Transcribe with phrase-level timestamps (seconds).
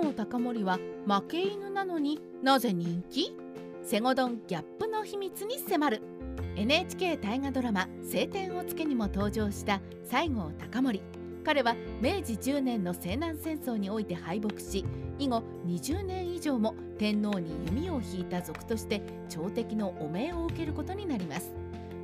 [0.00, 3.36] 郷隆盛は負け犬なのになぜ人気？
[3.82, 6.02] セゴドンギャップの秘密に迫る。
[6.56, 7.82] NHK 大河ドラマ
[8.12, 11.02] 「青天を衝け」にも登場した西郷隆盛。
[11.44, 14.84] 彼は明治10年の西南戦争において敗北し
[15.18, 21.52] 以後20年以上も天皇に弓を引いた族として朝敵の汚名を受けることになります。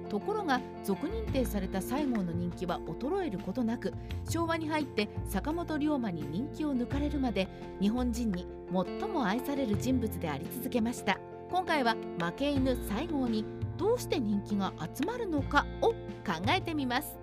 [0.07, 3.93] ところが族認定された西郷の人気は衰えることなく
[4.29, 7.49] 昭和に入って坂本龍馬に人気を抜かれるまで
[7.81, 11.19] 日本人に最も愛される人物であり続けました。
[11.51, 13.45] 今回は負け犬西郷に
[13.77, 15.95] どうして人気が集まるのかを考
[16.49, 17.19] えてみます。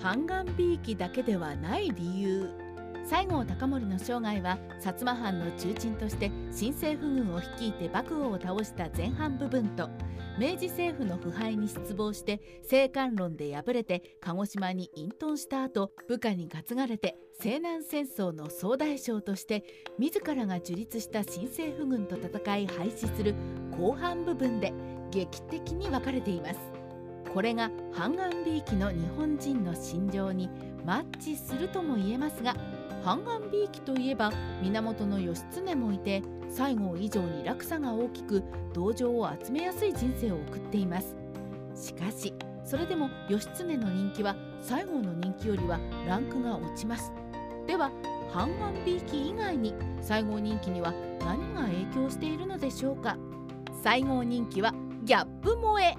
[0.00, 2.63] 半眼美意だけではない理由
[3.06, 9.90] 西郷隆盛の生涯は薩摩藩の重鎮として新政府軍を率いて幕府を倒した前半部分と
[10.38, 19.64] 明治政府の腐敗に失望して政官論で敗れて鹿児島に隠遁した後部下に担がれて西南戦争の総大将として
[19.98, 23.34] 自らが樹立した新政府軍と戦い廃止する
[23.78, 24.72] 後半部分で
[25.10, 26.58] 劇的に分かれています。
[27.34, 30.48] これが半眼美意の日本人の心情に
[30.84, 32.54] マッチするとも言えますが
[33.04, 41.14] 半眼美意といえば源義経もいて西郷以上に落差が大きく同情を集めやすい人生を送っています。
[41.74, 42.32] しかし
[42.64, 47.12] それでも義経の人気は西郷の人気よりはランクが落ちます。
[47.66, 47.90] では
[48.32, 53.18] 半眼美意以外に西郷人気には何が影響しているのでしょうか？
[53.82, 54.72] 西郷人気は
[55.04, 55.94] ギャップ萌え。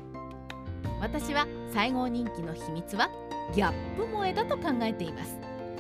[0.99, 3.11] 私は西郷人気の秘密は
[3.53, 5.37] ギャップ萌えだと考えています。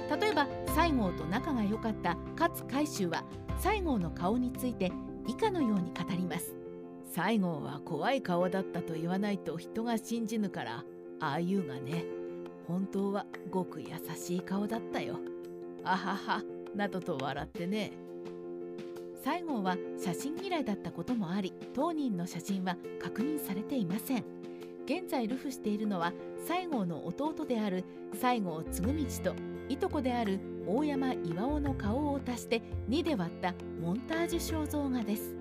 [0.09, 3.23] 例えば西郷と仲が良かった勝海舟は
[3.59, 4.91] 西郷の顔について
[5.27, 6.55] 以下のように語ります。
[7.11, 10.83] 西郷は怖い顔だったと言わないと人が信じぬから
[11.21, 12.03] ああいうがね
[12.67, 15.17] 本当はごく優しい顔だったよ。
[15.83, 16.43] あはは
[16.75, 17.91] などと笑ってね。
[19.23, 24.25] 西郷は写真嫌いだったこともあり当人の写真は確認されていません。
[24.85, 26.13] 現在ルフしているのは
[26.47, 27.83] 西郷の弟である
[28.13, 28.81] 西郷嗣
[29.23, 35.35] 道といとこである大山巌の顔を足して2で割ったモンタージュ肖像画です。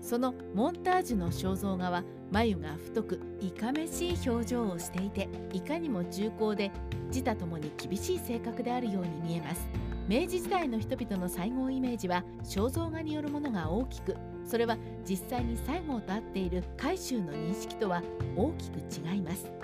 [0.00, 2.02] そのモンタージュの肖像画は
[2.32, 6.72] 眉が太くいかめしい表情をしていていかにも重厚で
[7.08, 9.68] 自他ともに厳しい性格であるように見えます。
[10.08, 14.76] 明治時代の人々の西郷イメージは肖像画によるものが大きくそれは
[15.08, 18.02] 実際に西郷と合っている海舟の認識とは
[18.36, 18.78] 大きく
[19.08, 19.61] 違います。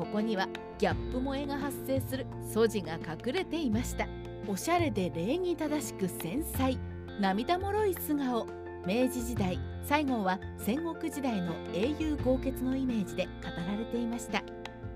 [0.00, 4.08] ここにはギャップ萌えが発生する素地が隠れていました。
[4.48, 6.78] おしゃれで礼儀正しく繊細
[7.20, 8.46] 涙もろい素顔。
[8.86, 13.30] 明治時代西郷は戦国時代の英雄豪傑のイメージで語
[13.70, 14.42] られていました。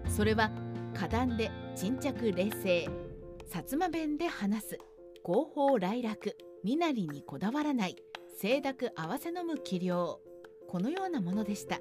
[0.08, 0.50] それは
[0.94, 2.88] 果断で沈着冷静
[3.50, 4.78] 薩摩弁で話す
[5.22, 7.96] 合法来楽身なりにこだわらない
[8.40, 10.18] 清濁合わせ飲む器量。
[10.66, 11.78] このようなものでした。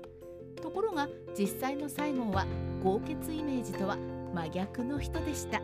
[0.62, 1.08] ところが
[1.40, 2.46] 実際の西郷は
[2.84, 3.98] 豪傑イメージとは
[4.34, 5.62] 真逆の人でした。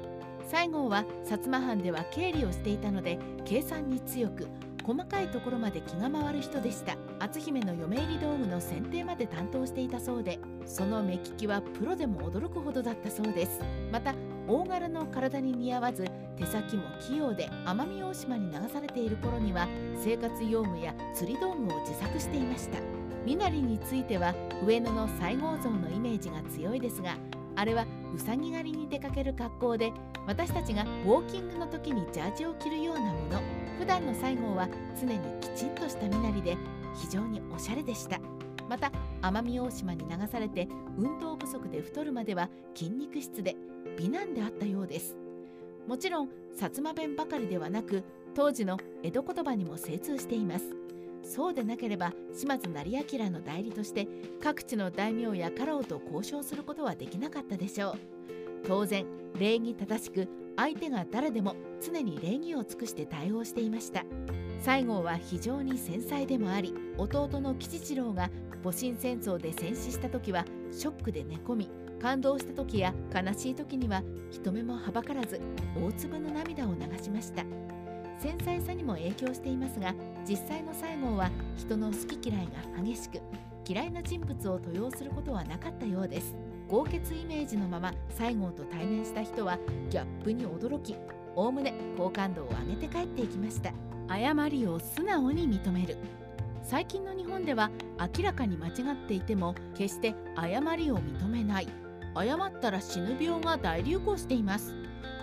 [0.47, 4.47] 西郷は薩摩藩では経理をしていたので計算に強く
[4.83, 6.97] 細かいところまで気が回る人でした。
[7.19, 13.59] 篤姫の嫁入り道具の選定まで担当していたそうでその目利きはプロでも驚くほどだったそうです。
[13.91, 14.15] また
[14.49, 16.05] 大柄の体に似合わず
[16.35, 22.79] 手先も器用で奄美大島に流されている頃には生活用具や釣り道具を自作していました。
[23.23, 24.33] 身なりについては
[24.65, 27.17] 上野の西郷像のイメージが強いですが
[27.57, 29.91] あれはうさぎ狩りに出かける格好で
[30.25, 33.39] 私たちがウォーキングの時にジャージを着るようなもの。
[33.77, 34.67] 普段の西郷は
[34.99, 36.57] 常にきちんとした身なりで
[36.99, 38.19] 非常におしゃれでした。
[38.67, 40.67] また奄美大島に流されて
[40.97, 43.55] 運動不足で太るまでは筋肉質で
[43.99, 45.17] 美男であったようです。
[45.85, 50.73] もちろん薩摩弁ばかりではなく当時の江戸言葉にも精通しています。
[51.21, 54.07] そうでなければ島津成明の代理として
[54.41, 57.97] 各地の大名や家老と交渉することはできなかったでしょう。
[58.65, 59.05] 当然
[59.37, 64.05] 礼儀正しく相手が誰でも常に礼儀を尽くして対応していました。
[64.61, 68.29] 西郷は非常に繊細でもあり弟の吉次郎が
[68.63, 71.69] 戊辰戦争で戦死した時はショックで寝込み
[71.99, 74.01] 感動した時や悲しい時には
[74.31, 75.41] 人目もはばからず
[75.75, 77.43] 大粒の涙を流しました。
[78.19, 79.93] 繊細さにも影響していますが
[80.27, 83.21] 実際の西郷は人の好き嫌いが激しく
[83.65, 86.35] 嫌いな人物を登用することはなかったようです。
[86.67, 89.57] 豪傑イメージのまま西郷と対面した人は
[89.89, 90.95] ギャップに驚き
[91.35, 93.73] おおむね好感度を上げて帰っていきました。
[94.07, 95.97] 誤りを素直に認める。
[96.63, 97.71] 最近の日本では
[98.17, 101.67] 明らかに間違っていても決して誤りを認めない。
[102.21, 104.75] 謝ったら死ぬ病が大流行しています。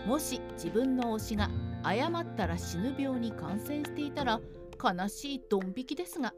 [0.06, 1.50] もし自分の推しが
[1.84, 4.40] 謝ったら死ぬ病に感染していたら
[4.82, 6.32] 悲しいドン引きですが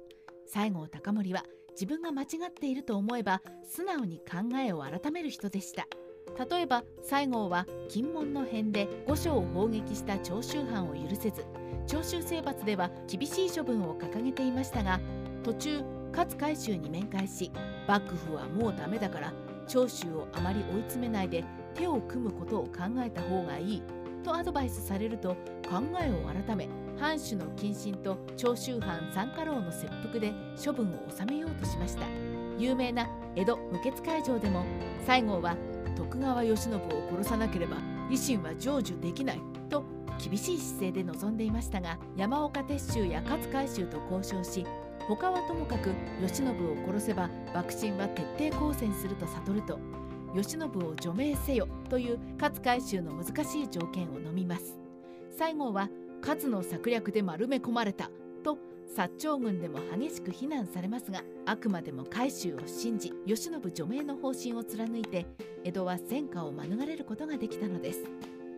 [0.46, 5.86] 西郷隆盛は自分が間違っていると思えば素直に考えを改める人でした。
[6.50, 11.44] 例えば西郷は金門の変で御所を砲撃した長州藩を許せず
[11.86, 15.00] 長州征伐では厳しい処分を掲げていましたが
[15.42, 15.82] 途中
[16.12, 17.50] 勝海舟に面会し
[17.86, 19.32] 幕府はもうダメだから
[19.68, 21.44] 長州をあまり追い詰めないで
[21.74, 23.82] 手を組むことを考えた方がいい
[24.24, 25.36] とアドバイスされると
[25.68, 26.68] 考えを改め
[26.98, 30.32] 藩主の謹慎と長州藩三家老の切腹で
[30.62, 32.04] 処分を収めようとしました。
[32.58, 34.64] 有名な江戸無血会場でも
[35.06, 35.56] 西郷は
[35.96, 36.80] 徳川慶喜を
[37.12, 37.76] 殺さなければ
[38.10, 39.40] 維新は成就できない
[39.70, 39.84] と
[40.18, 44.66] 厳しい姿勢で臨んでいましたが山岡鉄舟や勝海舟と交渉し
[45.08, 49.78] 他はともかく慶喜を殺せば幕臣は徹底抗戦すると悟ると
[50.34, 54.78] 慶喜を除名せよという勝海舟の難しい条件を飲みます。
[55.30, 55.88] 西郷は
[56.20, 58.10] 勝の策略で丸め込まれた
[58.44, 58.58] と
[58.94, 65.26] 薩長軍でも激しく非難されますがあくまでも海舟を信じ慶喜除名の方針を貫いて
[65.64, 68.04] 江戸は戦火を免れることができたのです。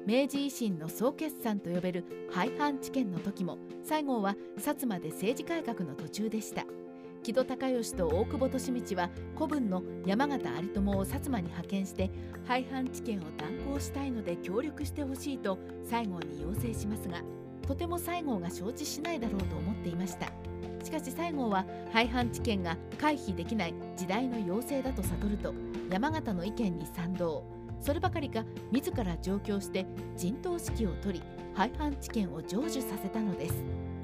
[0.07, 6.65] 明治維新の総決算と呼べる廃藩置県の時も西郷は薩摩で政治改革の途中でした。
[7.23, 12.11] 木戸孝允と大久保利通は古文の山形有朋を薩摩に派遣して
[12.47, 17.23] 廃藩置県を断行したいので協力してほしいと西郷に要請しますが
[17.67, 20.33] とても西郷が承知しないだろうと思っていました。
[20.83, 25.53] しかし西郷は廃藩置県が回避できない時代の要請だと悟ると
[25.91, 27.60] 山形の意見に賛同。
[27.81, 29.87] そればかりか自ら上京して
[30.17, 31.25] 陣頭指揮を取り
[31.55, 33.55] 廃藩置県を成就させたのです。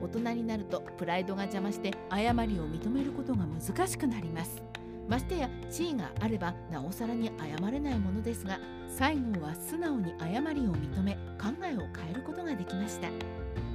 [0.00, 4.62] 大人になるとプライドが邪魔して誤りを認めることが難しくなります。
[5.08, 8.58] ましてや地位があればなおさらに謝れないものですが
[8.88, 13.08] 西郷は素直に誤りを認め考えを変えることができました。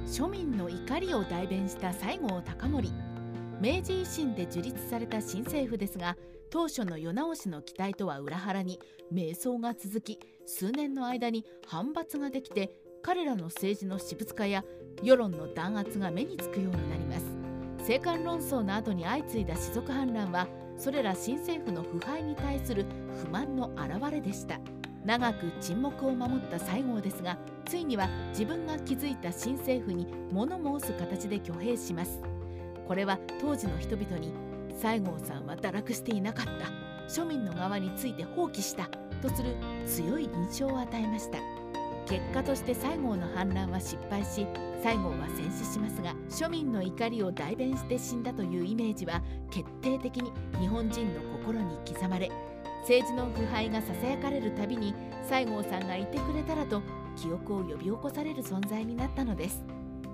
[0.06, 2.92] 庶民の怒りを代弁した西郷隆盛。
[3.60, 6.16] 明治維新で樹立された新政府ですが
[6.52, 8.78] 当初の世直しの期待とは裏腹に
[9.10, 14.62] 迷走が続き数年の間に反発ができて彼らの政治の私物化や
[15.02, 17.24] 世論の弾圧が目につくようになります。
[17.78, 20.46] 政官論争の後に相次いだ士族反乱は
[20.76, 22.84] それら新政府の腐敗に対する
[23.24, 24.60] 不満の表れでした。
[25.06, 32.20] 長く沈黙を守った西郷ですがついには自分が築いた新政府に物申す形で挙兵します。
[32.86, 36.52] これは当時の人々に西郷さんは堕落していなかった。
[37.08, 38.88] 庶民の側について放棄した。
[39.20, 39.54] とする
[39.86, 41.38] 強い印象を与えました。
[42.06, 44.46] 結果として西郷の反乱は失敗し
[44.82, 52.30] 西郷は戦死しますが庶民の怒りを代弁して死んだというイメージは決定的に日本人の心に刻まれ
[52.80, 54.94] 政治の腐敗がささやかれるたびに
[55.28, 56.82] 西郷さんがいてくれたらと
[57.16, 59.62] 記憶を呼び起こされる存在になったのです。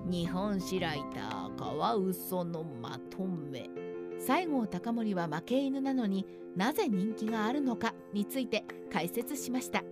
[0.04, 3.88] 日本史ライターカワウソのまとめ。
[4.19, 6.26] 西郷隆盛は負け犬なのに
[6.56, 9.82] なぜ人気があるのかについて解説しました。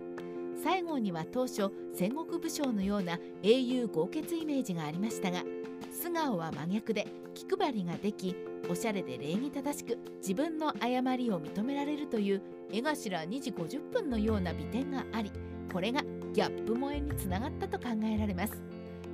[0.63, 5.43] 西郷には当初戦国武将のような英雄豪傑イメージがありましたが
[5.91, 8.35] 素顔は真逆で気配りができ
[8.69, 12.41] おしゃれで礼儀正しく自分の誤りを認められるという
[12.71, 15.31] 江頭2時50分のような美点があり
[15.71, 16.01] これが
[16.33, 18.61] ギャップ萌えにつながったと考えられます。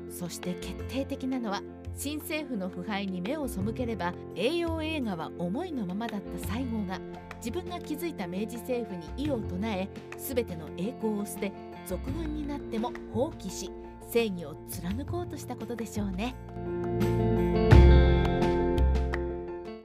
[0.10, 1.62] そして決定的なのは
[1.96, 7.00] 新政府の腐敗に目を背ければ栄養映画は思いのままだった西郷が
[7.38, 11.52] 自分が築いた明治政府に異を唱え全ての栄光を捨て
[11.86, 13.70] 俗軍になっても放棄し
[14.10, 17.13] 正義を貫こうとしたことでしょうね。